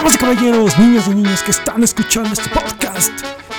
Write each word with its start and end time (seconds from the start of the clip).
Damas 0.00 0.14
y 0.14 0.18
caballeros, 0.18 0.78
niñas 0.78 1.08
y 1.08 1.10
niños 1.10 1.42
que 1.42 1.50
están 1.50 1.84
escuchando 1.84 2.30
este 2.32 2.48
podcast, 2.48 3.12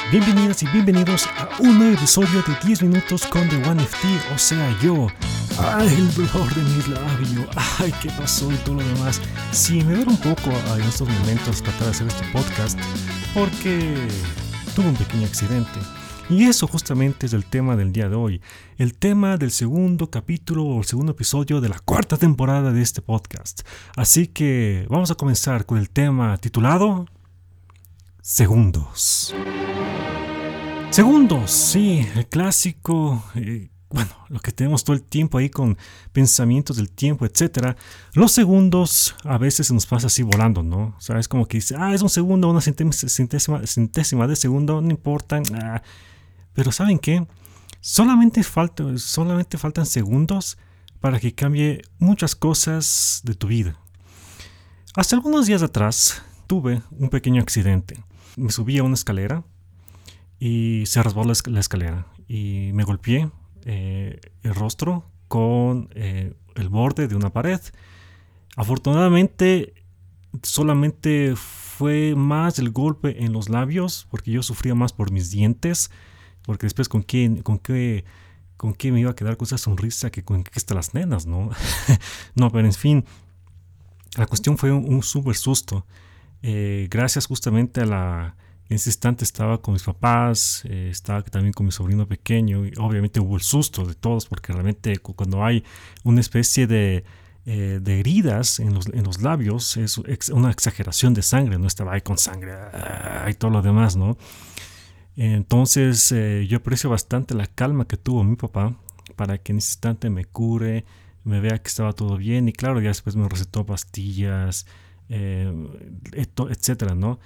bienvenidas 0.10 0.64
y 0.64 0.68
bienvenidos 0.70 1.28
a 1.38 1.48
un 1.60 1.78
nuevo 1.78 1.94
episodio 1.94 2.42
de 2.48 2.56
10 2.66 2.82
minutos 2.82 3.28
con 3.28 3.48
The 3.48 3.58
One 3.58 3.84
FT, 3.84 4.08
o 4.34 4.40
sea, 4.40 4.76
yo. 4.82 5.06
Ay, 5.60 5.90
el 5.90 6.12
dolor 6.16 6.52
de 6.56 6.64
mis 6.64 6.88
labios, 6.88 7.46
ay, 7.78 7.94
qué 8.02 8.10
pasó 8.18 8.52
y 8.52 8.56
todo 8.56 8.78
lo 8.78 8.84
demás. 8.84 9.22
Sí, 9.52 9.84
me 9.84 9.94
duele 9.94 10.10
un 10.10 10.18
poco 10.18 10.50
en 10.76 10.82
estos 10.82 11.08
momentos 11.08 11.62
tratar 11.62 11.84
de 11.84 11.90
hacer 11.92 12.08
este 12.08 12.26
podcast 12.30 12.80
porque 13.36 14.08
tuve 14.76 14.88
un 14.88 14.96
pequeño 14.96 15.28
accidente. 15.28 15.80
Y 16.30 16.44
eso 16.46 16.68
justamente 16.68 17.26
es 17.26 17.34
el 17.34 17.46
tema 17.46 17.76
del 17.76 17.92
día 17.92 18.08
de 18.08 18.16
hoy, 18.16 18.42
el 18.78 18.94
tema 18.94 19.38
del 19.38 19.52
segundo 19.52 20.10
capítulo 20.10 20.64
o 20.64 20.80
el 20.80 20.86
segundo 20.86 21.12
episodio 21.12 21.60
de 21.60 21.70
la 21.70 21.80
cuarta 21.80 22.18
temporada 22.18 22.72
de 22.72 22.82
este 22.82 23.02
podcast. 23.02 23.62
Así 23.98 24.28
que 24.28 24.86
vamos 24.90 25.12
a 25.12 25.16
comenzar 25.16 25.66
con 25.66 25.78
el 25.78 25.90
tema 25.90 26.38
titulado 26.38 27.06
Segundos. 28.22 29.36
Segundos, 30.90 31.52
sí, 31.52 32.08
el 32.16 32.28
clásico, 32.28 33.24
eh, 33.36 33.70
bueno, 33.90 34.12
lo 34.30 34.40
que 34.40 34.52
tenemos 34.52 34.84
todo 34.84 34.96
el 34.96 35.04
tiempo 35.04 35.38
ahí 35.38 35.50
con 35.50 35.78
pensamientos 36.14 36.78
del 36.78 36.92
tiempo, 36.92 37.26
etc. 37.26 37.76
Los 38.14 38.32
segundos 38.32 39.16
a 39.24 39.38
veces 39.38 39.68
se 39.68 39.74
nos 39.74 39.86
pasa 39.86 40.08
así 40.08 40.24
volando, 40.24 40.64
¿no? 40.64 40.96
O 40.98 41.02
sea, 41.02 41.20
es 41.20 41.28
como 41.28 41.46
que 41.48 41.58
dice, 41.58 41.76
ah, 41.78 41.94
es 41.94 42.02
un 42.02 42.10
segundo, 42.10 42.50
una 42.50 42.62
centésima, 42.62 43.66
centésima 43.66 44.28
de 44.28 44.36
segundo, 44.36 44.82
no 44.82 44.92
importa. 44.92 45.42
Ah, 45.56 45.82
pero 46.54 46.72
¿saben 46.72 47.00
qué? 47.00 47.26
Solamente, 47.80 48.44
falta, 48.44 48.98
solamente 48.98 49.58
faltan 49.58 49.86
segundos 49.86 50.58
para 51.00 51.20
que 51.20 51.34
cambie 51.34 51.82
muchas 51.98 52.36
cosas 52.36 53.22
de 53.24 53.34
tu 53.34 53.48
vida. 53.48 53.80
Hace 54.96 55.16
algunos 55.16 55.48
días 55.48 55.64
atrás 55.64 56.22
tuve 56.48 56.82
un 56.92 57.10
pequeño 57.10 57.42
accidente. 57.42 58.04
Me 58.36 58.52
subí 58.52 58.78
a 58.78 58.84
una 58.84 58.94
escalera 58.94 59.44
y 60.40 60.84
se 60.86 61.02
resbaló 61.02 61.34
la 61.46 61.60
escalera 61.60 62.08
y 62.28 62.72
me 62.74 62.84
golpeé 62.84 63.30
eh, 63.66 64.20
el 64.44 64.56
rostro 64.56 65.06
con 65.28 65.90
eh, 65.96 66.34
el 66.56 66.70
borde 66.70 67.08
de 67.08 67.16
una 67.16 67.32
pared. 67.32 67.60
Afortunadamente 68.56 69.74
solamente 70.44 71.36
fue 71.36 72.16
más 72.16 72.60
el 72.60 72.72
golpe 72.72 73.24
en 73.24 73.34
los 73.34 73.50
labios 73.50 74.08
porque 74.12 74.32
yo 74.32 74.44
sufría 74.44 74.76
más 74.76 74.94
por 74.94 75.12
mis 75.12 75.32
dientes 75.32 75.90
porque 76.44 76.66
después, 76.66 76.90
¿con 76.90 77.04
qué, 77.04 77.42
con 77.44 77.60
qué, 77.60 78.06
con 78.58 78.74
qué 78.74 78.92
me 78.92 79.00
iba 79.00 79.12
a 79.12 79.16
quedar 79.16 79.38
con 79.38 79.46
esa 79.46 79.58
sonrisa 79.58 80.10
que 80.10 80.24
con 80.24 80.44
están 80.54 80.78
las 80.78 80.94
nenas, 80.94 81.26
no? 81.26 81.50
no, 82.36 82.52
pero 82.52 82.66
en 82.66 82.74
fin, 82.74 83.06
la 84.18 84.26
cuestión 84.26 84.58
fue 84.58 84.72
un, 84.72 85.04
súper 85.04 85.36
susto. 85.36 85.86
Eh, 86.42 86.88
gracias 86.90 87.28
justamente 87.28 87.82
a 87.82 87.86
la... 87.86 88.36
En 88.70 88.76
ese 88.76 88.90
instante 88.90 89.26
estaba 89.26 89.62
con 89.62 89.74
mis 89.74 89.84
papás, 89.84 90.64
eh, 90.64 90.88
estaba 90.90 91.22
también 91.24 91.52
con 91.52 91.66
mi 91.66 91.74
sobrino 91.74 92.08
pequeño 92.08 92.66
y 92.66 92.72
obviamente 92.78 93.20
hubo 93.20 93.36
el 93.36 93.42
susto 93.42 93.86
de 93.86 93.96
todos 93.96 94.28
porque 94.28 94.54
realmente 94.54 94.98
cuando 95.00 95.44
hay 95.44 95.66
una 96.04 96.22
especie 96.22 96.68
de, 96.68 97.04
eh, 97.46 97.80
de 97.82 98.00
heridas 98.00 98.62
en 98.62 98.74
los, 98.74 98.88
en 98.88 99.04
los, 99.04 99.22
labios 99.22 99.76
es 99.76 99.98
una 100.30 100.52
exageración 100.52 101.14
de 101.14 101.22
sangre, 101.22 101.58
no 101.58 101.68
estaba 101.68 101.92
ahí 101.92 102.02
con 102.02 102.18
sangre 102.18 102.54
y 103.30 103.34
todo 103.34 103.52
lo 103.52 103.62
demás, 103.62 103.98
¿no? 103.98 104.18
Entonces 105.16 106.12
eh, 106.12 106.48
yo 106.48 106.58
aprecio 106.58 106.90
bastante 106.90 107.34
la 107.36 107.48
calma 107.48 107.86
que 107.86 107.98
tuvo 107.98 108.24
mi 108.24 108.36
papá 108.36 108.76
para 109.16 109.38
que 109.38 109.52
en 109.52 109.58
ese 109.58 109.72
instante 109.72 110.10
me 110.10 110.26
cure, 110.26 110.86
me 111.24 111.40
vea 111.40 111.60
que 111.60 111.68
estaba 111.68 111.94
todo 111.94 112.18
bien 112.18 112.48
y 112.48 112.54
claro, 112.54 112.80
ya 112.82 112.88
después 112.88 113.16
me 113.16 113.28
recetó 113.28 113.66
pastillas, 113.66 114.66
eh, 115.10 115.52
etcétera, 116.14 116.96
¿no? 116.96 117.20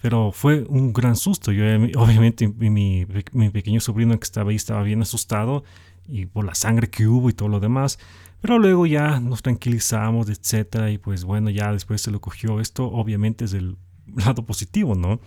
Pero 0.00 0.32
fue 0.32 0.64
un 0.68 0.92
gran 0.92 1.16
susto. 1.16 1.52
Yo, 1.52 1.64
eh, 1.64 1.92
obviamente, 1.96 2.48
mi, 2.48 3.06
mi, 3.32 3.50
pequeño 3.50 3.80
sobrino 3.80 4.18
que 4.18 4.24
estaba 4.24 4.50
ahí 4.50 4.56
estaba 4.56 4.82
bien 4.82 5.02
asustado 5.02 5.64
y 6.08 6.26
por 6.26 6.44
la 6.44 6.54
sangre 6.54 6.88
que 6.88 7.06
hubo 7.06 7.30
y 7.30 7.32
todo 7.32 7.48
lo 7.48 7.60
demás. 7.60 7.98
Pero 8.40 8.58
luego 8.58 8.86
ya 8.86 9.20
nos 9.20 9.42
tranquilizamos, 9.42 10.28
etcétera, 10.28 10.90
y 10.90 10.98
pues 10.98 11.24
bueno, 11.24 11.50
ya 11.50 11.72
después 11.72 12.02
se 12.02 12.10
lo 12.10 12.20
cogió. 12.20 12.60
Esto 12.60 12.86
obviamente 12.86 13.46
es 13.46 13.52
el 13.54 13.76
lado 14.14 14.44
positivo, 14.44 14.94
¿no? 14.94 15.20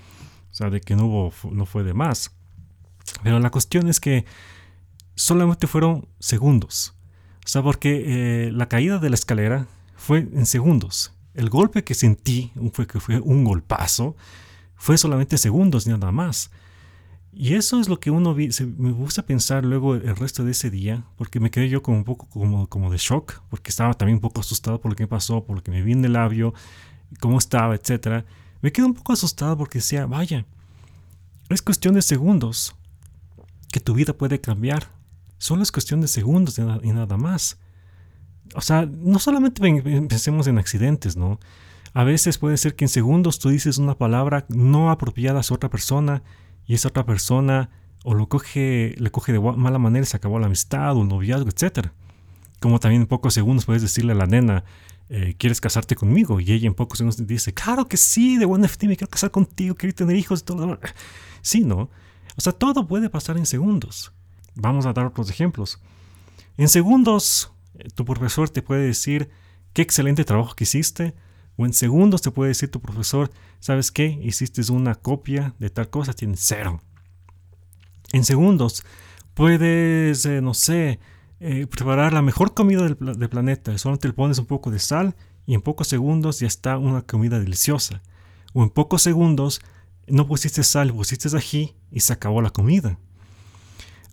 O 0.52 0.54
sea, 0.54 0.70
de 0.70 0.82
que 0.82 0.96
no, 0.96 1.06
hubo, 1.06 1.34
no 1.52 1.66
fue 1.66 1.84
de 1.84 1.94
más. 1.94 2.32
Pero 3.24 3.40
la 3.40 3.50
cuestión 3.50 3.88
es 3.88 4.00
que 4.00 4.26
solamente 5.16 5.68
fueron 5.68 6.08
segundos. 6.20 6.96
O 7.46 7.48
sea, 7.48 7.62
porque 7.62 8.04
eh, 8.48 8.52
la 8.52 8.68
caída 8.68 9.00
de 9.00 9.10
la 9.10 9.16
escalera 9.16 9.68
fue 9.96 10.20
en 10.20 10.46
segundos. 10.46 11.14
El 11.34 11.50
golpe 11.50 11.84
que 11.84 11.94
sentí 11.94 12.52
fue 12.74 12.88
que 12.88 13.00
fue 13.00 13.20
un 13.20 13.44
golpazo. 13.44 14.16
Fue 14.76 14.98
solamente 14.98 15.38
segundos, 15.38 15.88
nada 15.88 16.12
más. 16.12 16.52
Y 17.32 17.54
eso 17.54 17.80
es 17.80 17.90
lo 17.90 18.00
que 18.00 18.12
uno 18.12 18.36
me 18.36 18.92
gusta 18.92 19.24
pensar 19.26 19.64
luego 19.64 19.96
el 19.96 20.16
resto 20.16 20.44
de 20.44 20.52
ese 20.52 20.72
día, 20.72 21.06
porque 21.16 21.40
me 21.40 21.52
quedé 21.52 21.70
yo 21.70 21.84
como 21.84 21.98
un 21.98 22.04
poco 22.04 22.28
como, 22.28 22.68
como 22.68 22.90
de 22.92 22.98
shock, 22.98 23.42
porque 23.50 23.70
estaba 23.70 23.94
también 23.94 24.16
un 24.16 24.22
poco 24.22 24.42
asustado 24.42 24.82
por 24.82 24.92
lo 24.92 24.96
que 24.96 25.08
pasó, 25.08 25.44
por 25.46 25.56
lo 25.56 25.64
que 25.64 25.70
me 25.72 25.84
vi 25.84 25.92
en 25.92 26.04
el 26.04 26.14
labio, 26.14 26.54
cómo 27.20 27.38
estaba, 27.38 27.76
etcétera. 27.76 28.26
Me 28.62 28.72
quedé 28.72 28.86
un 28.86 28.94
poco 28.94 29.14
asustado 29.14 29.58
porque 29.58 29.80
decía, 29.80 30.06
vaya, 30.06 30.46
es 31.50 31.62
cuestión 31.62 31.96
de 31.96 32.02
segundos 32.02 32.76
que 33.72 33.80
tu 33.80 33.94
vida 33.94 34.14
puede 34.14 34.42
cambiar. 34.42 34.92
Solo 35.38 35.64
es 35.64 35.72
cuestión 35.72 36.02
de 36.02 36.08
segundos 36.08 36.60
y 36.60 36.92
nada 36.92 37.18
más. 37.18 37.58
O 38.56 38.62
sea, 38.62 38.86
no 38.86 39.20
solamente 39.20 39.62
pensemos 40.10 40.48
en 40.48 40.58
accidentes, 40.58 41.16
¿no? 41.16 41.40
A 41.94 42.04
veces 42.04 42.38
puede 42.38 42.58
ser 42.58 42.76
que 42.76 42.86
en 42.86 42.90
segundos 42.90 43.40
tú 43.40 43.50
dices 43.50 43.78
una 43.78 43.98
palabra 43.98 44.46
no 44.50 44.92
apropiada 44.92 45.42
a 45.42 45.54
otra 45.54 45.70
persona 45.70 46.24
y 46.66 46.76
esa 46.76 46.90
otra 46.90 47.06
persona 47.06 47.70
o 48.04 48.14
lo 48.14 48.30
coge, 48.30 48.96
le 48.98 49.12
coge 49.12 49.34
de 49.34 49.40
mala 49.40 49.80
manera 49.80 50.04
y 50.04 50.06
se 50.06 50.18
acabó 50.18 50.40
la 50.40 50.46
amistad 50.46 50.96
o 50.96 51.02
el 51.02 51.08
noviazgo, 51.08 51.50
etc. 51.50 51.90
Como 52.60 52.80
también 52.80 53.04
en 53.04 53.08
pocos 53.08 53.34
segundos 53.34 53.66
puedes 53.66 53.82
decirle 53.82 54.14
a 54.14 54.16
la 54.16 54.26
nena, 54.26 54.64
eh, 55.10 55.36
¿quieres 55.38 55.60
casarte 55.60 55.96
conmigo? 55.96 56.40
Y 56.40 56.52
ella 56.52 56.68
en 56.68 56.76
pocos 56.76 57.00
segundos 57.00 57.26
dice, 57.26 57.54
claro 57.54 57.88
que 57.88 57.98
sí, 57.98 58.38
de 58.38 58.46
buena 58.46 58.68
fe 58.68 58.88
me 58.88 58.96
quiero 58.96 59.10
casar 59.10 59.32
contigo, 59.32 59.76
quiero 59.76 59.96
tener 59.96 60.16
hijos 60.16 60.42
y 60.42 60.44
todo. 60.44 60.80
Sí, 61.42 61.62
¿no? 61.62 61.90
O 62.36 62.42
sea, 62.42 62.52
todo 62.52 62.86
puede 62.86 63.10
pasar 63.10 63.38
en 63.38 63.46
segundos. 63.46 64.12
Vamos 64.56 64.86
a 64.86 64.94
dar 64.94 65.06
otros 65.06 65.30
ejemplos. 65.30 65.80
En 66.58 66.68
segundos, 66.68 67.52
eh, 67.76 67.88
tu 67.96 68.04
profesor 68.04 68.50
te 68.50 68.62
puede 68.62 68.86
decir 68.86 69.30
qué 69.74 69.82
excelente 69.82 70.26
trabajo 70.26 70.54
que 70.56 70.66
hiciste, 70.66 71.16
o 71.56 71.66
en 71.66 71.74
segundos 71.74 72.22
te 72.22 72.32
puede 72.32 72.50
decir 72.50 72.70
tu 72.70 72.82
profesor, 72.82 73.32
¿sabes 73.60 73.92
qué? 73.92 74.20
Hiciste 74.22 74.70
una 74.72 74.96
copia 74.96 75.56
de 75.60 75.70
tal 75.70 75.90
cosa, 75.90 76.14
tienes 76.14 76.42
cero. 76.42 76.82
En 78.12 78.26
segundos, 78.26 78.84
puedes, 79.34 80.26
eh, 80.26 80.42
no 80.42 80.54
sé, 80.54 81.00
eh, 81.42 81.68
preparar 81.68 82.12
la 82.12 82.22
mejor 82.22 82.54
comida 82.54 82.84
del, 82.84 82.98
planeta. 83.30 83.78
Solamente 83.78 84.10
le 84.10 84.14
pones 84.14 84.40
un 84.40 84.46
poco 84.46 84.72
de 84.72 84.80
sal 84.80 85.16
y 85.46 85.54
en 85.54 85.62
pocos 85.62 85.88
segundos 85.88 86.40
ya 86.40 86.48
está 86.48 86.78
una 86.78 87.02
comida 87.02 87.40
deliciosa. 87.40 88.02
O 88.54 88.62
en 88.64 88.70
pocos 88.70 89.02
segundos 89.02 89.62
no 90.08 90.28
pusiste 90.28 90.64
sal, 90.64 90.94
pusiste 90.94 91.30
ají 91.36 91.76
y 91.92 92.02
se 92.02 92.12
acabó 92.12 92.42
la 92.42 92.50
comida. 92.50 93.00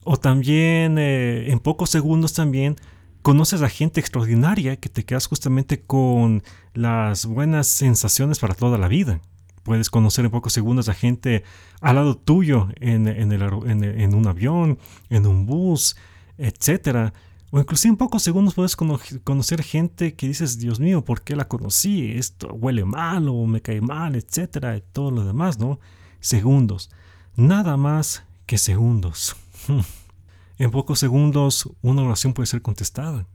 O 0.05 0.17
también 0.17 0.99
eh, 0.99 1.51
en 1.51 1.59
pocos 1.59 1.91
segundos 1.91 2.33
también 2.33 2.77
conoces 3.23 3.61
a 3.61 3.69
gente 3.69 3.99
extraordinaria 3.99 4.77
que 4.77 4.89
te 4.89 5.05
quedas 5.05 5.27
justamente 5.27 5.83
con 5.83 6.45
las 6.75 7.27
buenas 7.27 7.67
sensaciones 7.67 8.39
para 8.39 8.55
toda 8.55 8.79
la 8.79 8.87
vida. 8.87 9.21
Puedes 9.65 9.91
conocer 9.91 10.25
en 10.25 10.31
pocos 10.31 10.53
segundos 10.53 10.89
a 10.89 10.95
gente 10.95 11.43
al 11.81 11.97
lado 11.97 12.17
tuyo 12.17 12.69
en, 12.77 13.09
en 13.09 14.15
un 14.15 14.29
avión, 14.29 14.79
en 15.11 15.27
un 15.27 15.45
bus, 15.45 15.97
etcétera. 16.39 17.13
O 17.51 17.61
inclusive 17.61 17.93
en 17.93 17.97
pocos 17.97 18.23
segundos 18.23 18.55
puedes 18.55 18.77
conocer 18.77 19.63
gente 19.63 20.15
que 20.15 20.27
dices, 20.27 20.59
Dios 20.59 20.81
mío, 20.81 21.05
¿por 21.05 21.23
qué 21.23 21.37
la 21.37 21.47
conocí? 21.49 22.13
Esto 22.13 22.49
huele 22.49 22.85
mal 22.85 23.29
o 23.29 23.47
me 23.47 23.63
cae 23.63 23.81
mal, 23.81 24.17
etcétera, 24.17 24.77
y 24.77 24.83
todo 24.93 25.11
lo 25.11 25.25
demás, 25.25 25.59
¿no? 25.59 25.79
Segundos. 26.21 26.91
Nada 27.37 27.77
más 27.77 28.25
que 28.47 28.59
segundos. 28.59 29.37
en 30.59 30.71
pocos 30.71 30.99
segundos 30.99 31.71
una 31.83 32.03
oración 32.03 32.33
puede 32.33 32.47
ser 32.47 32.63
contestada. 32.63 33.27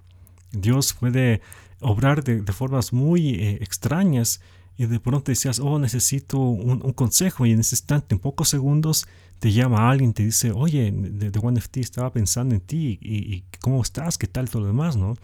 Dios 0.51 0.93
puede 0.93 1.41
obrar 1.79 2.23
de, 2.23 2.43
formas 2.51 2.93
muy 2.93 3.35
eh, 3.35 3.57
extrañas 3.61 4.41
y 4.77 4.85
de 4.85 4.99
pronto 4.99 5.31
decías, 5.31 5.59
oh, 5.59 5.79
necesito 5.79 6.39
un, 6.39 6.79
consejo 6.93 7.45
y 7.45 7.51
en 7.51 7.59
ese 7.59 7.75
instante, 7.75 8.15
en 8.15 8.19
pocos 8.19 8.49
segundos, 8.49 9.07
te 9.39 9.51
llama 9.51 9.89
alguien, 9.89 10.13
te 10.13 10.23
dice, 10.23 10.51
oye, 10.51 10.91
de, 10.91 11.39
OneFT 11.39 11.77
estaba 11.77 12.11
pensando 12.11 12.55
en 12.55 12.61
ti 12.61 12.99
y, 13.01 13.43
cómo 13.59 13.81
estás, 13.81 14.17
qué 14.17 14.27
tal, 14.27 14.49
todo 14.49 14.61
lo 14.61 14.67
demás, 14.67 14.95
¿no? 14.95 15.15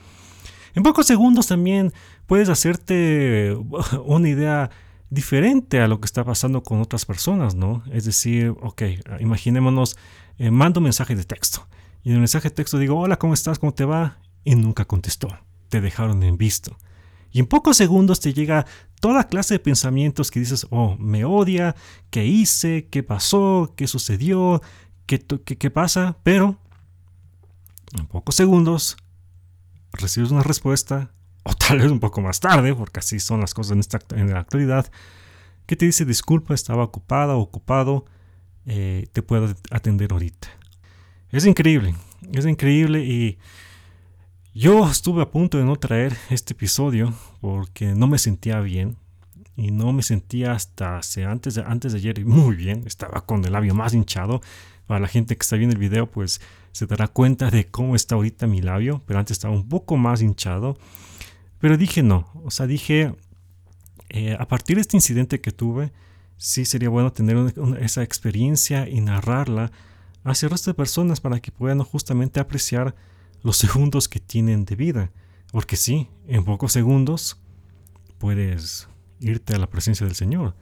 En 0.76 0.84
pocos 0.84 1.08
segundos 1.08 1.48
también 1.48 1.92
puedes 2.28 2.50
hacerte 2.50 3.58
una 4.06 4.30
idea 4.30 4.70
diferente 5.10 5.80
a 5.80 5.88
lo 5.88 6.00
que 6.00 6.06
está 6.06 6.24
pasando 6.24 6.62
con 6.64 6.82
otras 6.82 7.06
personas, 7.06 7.56
¿no? 7.56 7.84
Es 7.92 8.06
decir, 8.06 8.54
ok, 8.62 8.84
imaginémonos, 9.20 9.98
eh, 10.38 10.52
mando 10.52 10.80
un 10.80 10.86
mensaje 10.86 11.16
de 11.16 11.24
texto 11.24 11.68
y 12.04 12.10
en 12.10 12.16
el 12.16 12.20
mensaje 12.20 12.48
de 12.48 12.56
texto 12.56 12.78
digo, 12.78 12.98
hola, 12.98 13.20
¿cómo 13.20 13.34
estás? 13.34 13.60
¿Cómo 13.60 13.74
te 13.74 13.84
va? 13.84 14.20
Y 14.44 14.56
nunca 14.56 14.86
contestó, 14.86 15.28
te 15.68 15.82
dejaron 15.82 16.24
en 16.24 16.38
visto. 16.38 16.78
Y 17.32 17.40
en 17.40 17.48
pocos 17.48 17.76
segundos 17.76 18.22
te 18.22 18.34
llega 18.34 18.66
toda 19.00 19.28
clase 19.28 19.56
de 19.56 19.60
pensamientos 19.60 20.32
que 20.32 20.40
dices, 20.40 20.68
oh, 20.70 20.96
me 20.98 21.26
odia, 21.26 21.76
¿qué 22.10 22.26
hice? 22.26 22.88
¿Qué 22.90 23.04
pasó? 23.04 23.74
¿Qué 23.76 23.88
sucedió? 23.88 24.62
¿Qué, 25.06 25.20
qué, 25.20 25.72
pasa? 25.72 26.18
Pero 26.24 26.58
en 27.98 28.08
pocos 28.08 28.36
segundos 28.36 28.98
recibes 29.94 30.32
una 30.32 30.44
respuesta, 30.44 31.12
o 31.44 31.54
tal 31.54 31.80
vez 31.80 31.92
un 31.92 32.00
poco 32.00 32.22
más 32.22 32.40
tarde, 32.40 32.74
porque 32.76 33.00
así 33.00 33.20
son 33.20 33.40
las 33.40 33.54
cosas 33.54 33.74
en, 33.74 33.80
esta, 33.80 34.00
en 34.16 34.34
la 34.34 34.40
actualidad, 34.40 34.92
que 35.66 35.76
te 35.76 35.86
dice, 35.86 36.06
disculpa, 36.06 36.54
estaba 36.54 36.84
ocupada 36.84 37.36
ocupado, 37.36 38.06
eh, 38.66 39.08
te 39.14 39.22
puedo 39.22 39.54
atender 39.72 40.12
ahorita. 40.12 40.50
Es 41.32 41.46
increíble, 41.46 41.96
es 42.32 42.46
increíble 42.46 43.04
y 43.06 43.38
yo 44.58 44.90
estuve 44.90 45.22
a 45.22 45.30
punto 45.30 45.60
de 45.60 45.66
no 45.66 45.76
traer 45.76 46.18
este 46.32 46.54
episodio 46.54 47.14
porque 47.42 47.94
no 47.94 48.08
me 48.08 48.18
sentía 48.18 48.60
bien 48.60 48.98
y 49.56 49.70
no 49.70 49.94
me 49.94 50.02
sentía 50.02 50.54
hasta 50.54 51.00
antes 51.30 51.54
de, 51.54 51.62
antes 51.62 51.94
de 51.94 52.00
ayer 52.00 52.26
muy 52.26 52.56
bien, 52.56 52.82
estaba 52.88 53.22
con 53.22 53.46
el 53.46 53.54
labio 53.54 53.76
más 53.76 53.94
hinchado. 53.94 54.42
Para 54.88 55.00
la 55.00 55.08
gente 55.08 55.38
que 55.38 55.44
está 55.44 55.58
viendo 55.58 55.76
el 55.76 55.80
video 55.80 56.10
pues 56.10 56.42
se 56.72 56.88
dará 56.88 57.08
cuenta 57.08 57.52
de 57.52 57.68
cómo 57.68 57.96
está 57.96 58.16
ahorita 58.16 58.48
mi 58.48 58.62
labio, 58.62 59.04
pero 59.06 59.20
antes 59.20 59.38
estaba 59.38 59.54
un 59.54 59.70
poco 59.70 59.96
más 59.96 60.24
hinchado. 60.24 60.76
Pero 61.60 61.78
dije 61.78 62.02
no, 62.02 62.28
o 62.44 62.50
sea, 62.50 62.66
dije, 62.66 63.14
eh, 64.10 64.36
a 64.40 64.48
partir 64.48 64.78
de 64.78 64.82
este 64.82 64.98
incidente 64.98 65.40
que 65.40 65.52
tuve, 65.52 65.92
sí 66.38 66.66
sería 66.66 66.90
bueno 66.90 67.14
tener 67.14 67.54
esa 67.80 68.02
experiencia 68.02 68.90
y 68.90 69.02
narrarla 69.02 69.72
hacia 70.24 70.48
el 70.48 70.52
resto 70.52 70.72
de 70.72 70.76
personas 70.76 71.22
para 71.22 71.40
que 71.42 71.52
puedan 71.52 71.84
justamente 71.84 72.40
apreciar 72.40 72.96
los 73.44 73.58
segundos 73.58 74.08
que 74.08 74.20
tienen 74.20 74.66
de 74.66 74.76
vida. 74.76 75.12
Porque 75.52 75.76
sí, 75.76 76.10
en 76.28 76.44
pocos 76.44 76.74
segundos 76.74 77.40
puedes 78.18 78.88
irte 79.20 79.56
a 79.56 79.60
la 79.60 79.70
presencia 79.70 80.06
del 80.06 80.16
Señor. 80.16 80.56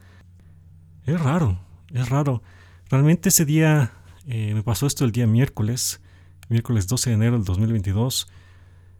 Es 1.04 1.20
raro, 1.20 1.60
es 1.92 2.08
raro. 2.08 2.42
Realmente 2.88 3.28
ese 3.28 3.44
día, 3.44 3.92
eh, 4.26 4.54
me 4.54 4.62
pasó 4.62 4.86
esto 4.86 5.04
el 5.04 5.12
día 5.12 5.26
miércoles, 5.26 6.00
miércoles 6.48 6.86
12 6.86 7.10
de 7.10 7.16
enero 7.16 7.36
del 7.36 7.44
2022. 7.44 8.28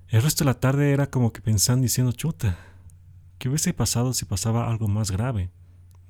El 0.09 0.23
resto 0.23 0.45
de 0.45 0.51
la 0.51 0.61
tarde 0.61 0.93
era 0.93 1.11
como 1.11 1.33
que 1.33 1.41
pensando, 1.41 1.83
diciendo, 1.83 2.13
chuta, 2.13 2.59
¿qué 3.39 3.49
hubiese 3.49 3.73
pasado 3.75 4.13
si 4.13 4.25
pasaba 4.25 4.69
algo 4.69 4.89
más 4.89 5.11
grave? 5.11 5.51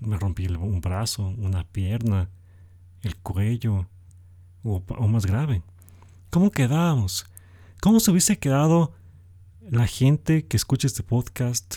Me 0.00 0.18
rompí 0.18 0.46
un 0.46 0.80
brazo, 0.80 1.28
una 1.38 1.64
pierna, 1.64 2.28
el 3.02 3.16
cuello, 3.16 3.86
o, 4.62 5.08
más 5.08 5.26
grave. 5.26 5.62
¿Cómo 6.30 6.50
quedábamos? 6.50 7.26
¿Cómo 7.86 8.00
se 8.00 8.10
hubiese 8.10 8.36
quedado 8.36 8.90
la 9.60 9.86
gente 9.86 10.44
que 10.44 10.56
escucha 10.56 10.88
este 10.88 11.04
podcast 11.04 11.76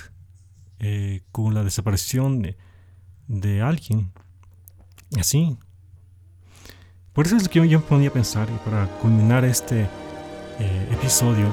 eh, 0.79 1.21
con 1.31 1.53
la 1.53 1.63
desaparición 1.63 2.55
de, 3.27 3.61
alguien? 3.61 4.11
Así. 5.19 5.55
Por 7.13 7.27
eso 7.27 7.37
es 7.37 7.43
lo 7.43 7.49
que 7.49 7.69
yo 7.69 7.79
me 7.79 7.85
ponía 7.85 8.09
a 8.09 8.11
pensar 8.11 8.49
y 8.49 8.57
para 8.67 8.87
culminar 8.97 9.45
este 9.45 9.81
eh, 9.81 10.89
episodio 10.91 11.45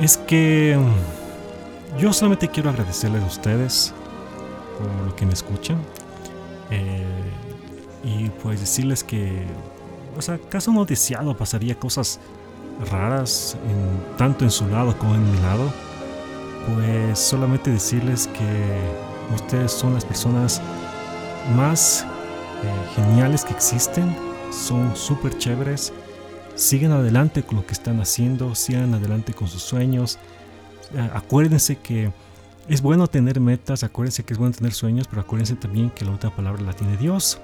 es 0.00 0.18
que 0.18 0.78
mm, 0.78 1.98
yo 1.98 2.12
solamente 2.12 2.46
quiero 2.46 2.70
agradecerles 2.70 3.24
a 3.24 3.26
ustedes 3.26 3.92
por 4.78 4.88
lo 5.04 5.16
que 5.16 5.26
me 5.26 5.32
escuchan. 5.32 5.82
Eh, 6.70 7.04
y 8.04 8.28
pues 8.40 8.60
decirles 8.60 9.02
que, 9.02 9.44
o 10.16 10.22
sea, 10.22 10.38
caso 10.38 10.70
no 10.70 10.84
deseado 10.84 11.36
pasaría 11.36 11.76
cosas 11.76 12.20
raras, 12.90 13.56
en, 13.68 14.16
tanto 14.16 14.44
en 14.44 14.50
su 14.50 14.66
lado 14.68 14.96
como 14.98 15.14
en 15.14 15.30
mi 15.30 15.38
lado. 15.38 15.72
Pues 16.74 17.18
solamente 17.18 17.70
decirles 17.70 18.28
que 18.28 19.34
ustedes 19.34 19.72
son 19.72 19.94
las 19.94 20.04
personas 20.04 20.60
más 21.56 22.06
eh, 22.62 22.94
geniales 22.94 23.44
que 23.44 23.52
existen, 23.52 24.16
son 24.50 24.94
súper 24.96 25.36
chéveres. 25.38 25.92
Sigan 26.54 26.92
adelante 26.92 27.42
con 27.42 27.56
lo 27.56 27.66
que 27.66 27.72
están 27.72 28.00
haciendo, 28.00 28.54
sigan 28.54 28.94
adelante 28.94 29.32
con 29.32 29.48
sus 29.48 29.62
sueños. 29.62 30.18
Eh, 30.94 31.10
acuérdense 31.14 31.76
que 31.76 32.12
es 32.68 32.80
bueno 32.80 33.06
tener 33.08 33.40
metas, 33.40 33.82
acuérdense 33.82 34.22
que 34.24 34.34
es 34.34 34.38
bueno 34.38 34.54
tener 34.54 34.72
sueños, 34.72 35.08
pero 35.08 35.22
acuérdense 35.22 35.56
también 35.56 35.90
que 35.90 36.04
la 36.04 36.12
última 36.12 36.34
palabra 36.34 36.62
la 36.62 36.72
tiene 36.72 36.96
Dios. 36.96 37.40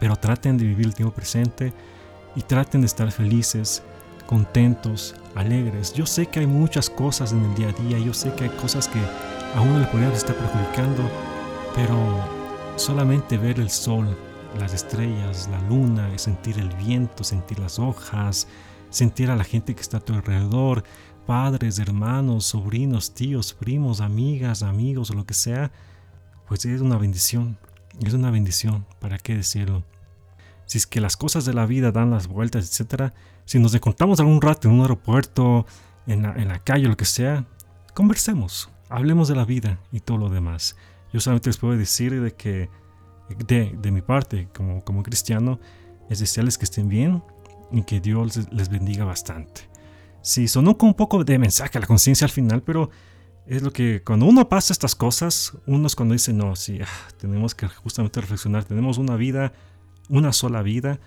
Pero 0.00 0.16
traten 0.16 0.56
de 0.56 0.64
vivir 0.64 0.86
el 0.86 0.94
tiempo 0.94 1.14
presente 1.14 1.72
y 2.34 2.42
traten 2.42 2.82
de 2.82 2.86
estar 2.86 3.10
felices, 3.10 3.82
contentos, 4.26 5.14
alegres. 5.34 5.92
Yo 5.92 6.06
sé 6.06 6.26
que 6.26 6.40
hay 6.40 6.46
muchas 6.46 6.90
cosas 6.90 7.32
en 7.32 7.44
el 7.44 7.54
día 7.54 7.68
a 7.68 7.72
día, 7.72 7.98
yo 7.98 8.12
sé 8.12 8.32
que 8.34 8.44
hay 8.44 8.50
cosas 8.50 8.88
que 8.88 8.98
a 9.54 9.60
uno 9.60 9.78
le 9.78 9.86
podrían 9.86 10.12
estar 10.12 10.36
perjudicando, 10.36 11.02
pero 11.74 11.96
solamente 12.76 13.38
ver 13.38 13.58
el 13.60 13.70
sol, 13.70 14.16
las 14.58 14.74
estrellas, 14.74 15.48
la 15.50 15.60
luna, 15.68 16.10
sentir 16.18 16.58
el 16.58 16.68
viento, 16.76 17.24
sentir 17.24 17.58
las 17.58 17.78
hojas, 17.78 18.48
sentir 18.90 19.30
a 19.30 19.36
la 19.36 19.44
gente 19.44 19.74
que 19.74 19.82
está 19.82 19.98
a 19.98 20.00
tu 20.00 20.14
alrededor, 20.14 20.84
padres, 21.26 21.78
hermanos, 21.78 22.46
sobrinos, 22.46 23.14
tíos, 23.14 23.52
primos, 23.52 24.00
amigas, 24.00 24.62
amigos 24.62 25.14
lo 25.14 25.24
que 25.24 25.34
sea, 25.34 25.70
pues 26.48 26.64
es 26.64 26.80
una 26.80 26.96
bendición. 26.96 27.58
Es 28.04 28.12
una 28.12 28.30
bendición, 28.30 28.86
¿para 29.00 29.18
qué 29.18 29.34
decirlo? 29.34 29.82
Si 30.66 30.76
es 30.78 30.86
que 30.86 31.00
las 31.00 31.16
cosas 31.16 31.44
de 31.44 31.54
la 31.54 31.64
vida 31.64 31.92
dan 31.92 32.10
las 32.10 32.26
vueltas, 32.26 32.68
etcétera, 32.68 33.14
si 33.46 33.58
nos 33.58 33.74
encontramos 33.74 34.20
algún 34.20 34.42
rato 34.42 34.68
en 34.68 34.74
un 34.74 34.82
aeropuerto, 34.82 35.64
en 36.06 36.22
la, 36.22 36.34
en 36.34 36.48
la 36.48 36.58
calle 36.58 36.88
lo 36.88 36.96
que 36.96 37.04
sea, 37.04 37.46
conversemos, 37.94 38.68
hablemos 38.90 39.28
de 39.28 39.36
la 39.36 39.44
vida 39.44 39.80
y 39.92 40.00
todo 40.00 40.18
lo 40.18 40.28
demás. 40.28 40.76
Yo 41.12 41.20
solamente 41.20 41.48
les 41.48 41.56
puedo 41.56 41.76
decir 41.76 42.20
de 42.20 42.32
que, 42.34 42.68
de, 43.46 43.74
de 43.80 43.90
mi 43.90 44.02
parte, 44.02 44.48
como, 44.54 44.84
como 44.84 45.02
cristiano, 45.02 45.58
es 46.10 46.18
desearles 46.18 46.58
que 46.58 46.64
estén 46.64 46.88
bien 46.88 47.22
y 47.72 47.82
que 47.82 48.00
Dios 48.00 48.52
les 48.52 48.68
bendiga 48.68 49.04
bastante. 49.04 49.62
Sí, 50.22 50.48
sonó 50.48 50.76
con 50.76 50.90
un 50.90 50.94
poco 50.94 51.22
de 51.22 51.38
mensaje 51.38 51.78
a 51.78 51.80
la 51.80 51.86
conciencia 51.86 52.24
al 52.24 52.32
final, 52.32 52.62
pero 52.62 52.90
es 53.46 53.62
lo 53.62 53.72
que 53.72 54.02
cuando 54.02 54.26
uno 54.26 54.48
pasa 54.48 54.72
estas 54.72 54.96
cosas, 54.96 55.56
uno 55.66 55.86
es 55.86 55.94
cuando 55.94 56.14
dice, 56.14 56.32
no, 56.32 56.56
sí, 56.56 56.80
ah, 56.82 57.08
tenemos 57.16 57.54
que 57.54 57.68
justamente 57.68 58.20
reflexionar, 58.20 58.64
tenemos 58.64 58.98
una 58.98 59.14
vida, 59.14 59.52
una 60.08 60.32
sola 60.32 60.62
vida, 60.62 60.98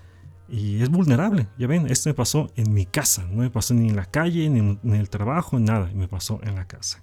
y 0.50 0.82
es 0.82 0.88
vulnerable. 0.88 1.46
Ya 1.58 1.66
ven, 1.66 1.86
esto 1.86 2.10
me 2.10 2.14
pasó 2.14 2.50
en 2.56 2.72
mi 2.72 2.86
casa, 2.86 3.26
no 3.30 3.42
me 3.42 3.50
pasó 3.50 3.74
ni 3.74 3.88
en 3.88 3.96
la 3.96 4.06
calle, 4.06 4.48
ni 4.48 4.58
en, 4.60 4.80
en 4.82 4.94
el 4.94 5.08
trabajo, 5.08 5.58
nada, 5.58 5.90
me 5.94 6.08
pasó 6.08 6.40
en 6.42 6.56
la 6.56 6.66
casa. 6.66 7.02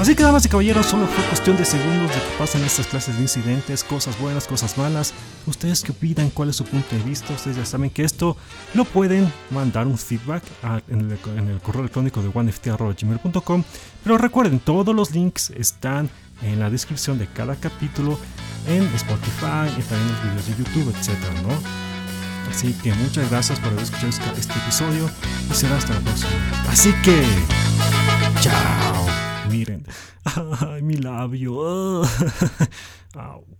Así 0.00 0.14
que 0.14 0.22
damas 0.22 0.46
y 0.46 0.48
caballeros, 0.48 0.86
solo 0.86 1.06
fue 1.06 1.22
cuestión 1.24 1.58
de 1.58 1.64
segundos 1.66 2.08
de 2.08 2.14
que 2.14 2.38
pasen 2.38 2.64
estas 2.64 2.86
clases 2.86 3.16
de 3.16 3.22
incidentes, 3.22 3.84
cosas 3.84 4.18
buenas, 4.18 4.46
cosas 4.46 4.78
malas. 4.78 5.12
Ustedes 5.46 5.82
que 5.82 5.92
opinan 5.92 6.30
cuál 6.30 6.48
es 6.48 6.56
su 6.56 6.64
punto 6.64 6.96
de 6.96 7.02
vista, 7.02 7.34
ustedes 7.34 7.58
ya 7.58 7.66
saben 7.66 7.90
que 7.90 8.02
esto 8.02 8.34
lo 8.72 8.86
pueden 8.86 9.30
mandar 9.50 9.86
un 9.86 9.98
feedback 9.98 10.42
en, 10.88 11.10
el, 11.10 11.60
correo 11.60 11.82
electrónico 11.82 12.22
de 12.22 12.30
oneft.gmail.com. 12.32 13.62
Pero 14.02 14.16
recuerden, 14.16 14.58
todos 14.58 14.94
los 14.94 15.10
links 15.10 15.50
están 15.50 16.08
en 16.40 16.58
la 16.58 16.70
descripción 16.70 17.18
de 17.18 17.26
cada 17.26 17.56
capítulo 17.56 18.18
en 18.66 18.84
Spotify 18.94 19.68
y 19.76 19.82
también 19.82 20.08
los 20.08 20.22
videos 20.22 20.46
de 20.46 20.56
YouTube, 20.56 20.94
etc. 20.96 21.16
¿no? 21.42 21.90
Así 22.50 22.72
que 22.82 22.92
muchas 22.94 23.30
gracias 23.30 23.60
por 23.60 23.68
haber 23.68 23.82
escuchado 23.84 24.08
este 24.36 24.58
episodio 24.58 25.10
y 25.50 25.54
será 25.54 25.76
hasta 25.76 25.94
la 25.94 26.00
próxima. 26.00 26.30
Así 26.68 26.92
que, 27.04 27.24
chao. 28.40 29.06
Miren. 29.48 29.86
Ay, 30.60 30.82
mi 30.82 30.96
labio. 30.96 32.02